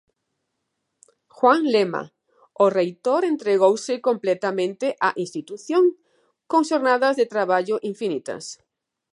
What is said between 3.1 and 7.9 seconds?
entregouse completamente á institución, con xornadas de traballo